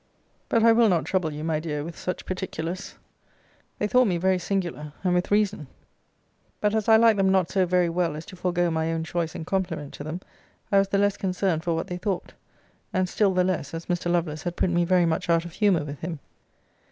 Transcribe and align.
But 0.49 0.63
I 0.63 0.71
will 0.71 0.89
not 0.89 1.05
trouble 1.05 1.31
you, 1.31 1.43
my 1.43 1.59
dear, 1.59 1.83
with 1.83 1.95
such 1.95 2.25
particulars. 2.25 2.95
They 3.77 3.85
thought 3.87 4.07
me 4.07 4.17
very 4.17 4.39
singular; 4.39 4.93
and 5.03 5.13
with 5.13 5.29
reason: 5.29 5.67
but 6.59 6.73
as 6.73 6.89
I 6.89 6.97
liked 6.97 7.17
them 7.17 7.29
not 7.31 7.51
so 7.51 7.67
very 7.67 7.87
well 7.87 8.15
as 8.15 8.25
to 8.25 8.35
forego 8.35 8.71
my 8.71 8.91
own 8.91 9.03
choice 9.03 9.35
in 9.35 9.45
compliment 9.45 9.93
to 9.93 10.03
them, 10.03 10.21
I 10.71 10.79
was 10.79 10.87
the 10.87 10.97
less 10.97 11.17
concerned 11.17 11.63
for 11.63 11.75
what 11.75 11.85
they 11.85 11.97
thought. 11.97 12.33
And 12.91 13.07
still 13.07 13.35
the 13.35 13.43
less, 13.43 13.75
as 13.75 13.85
Mr. 13.85 14.11
Lovelace 14.11 14.41
had 14.41 14.55
put 14.55 14.71
me 14.71 14.85
very 14.85 15.05
much 15.05 15.29
out 15.29 15.45
of 15.45 15.51
humour 15.51 15.85
with 15.85 15.99
him. 15.99 16.17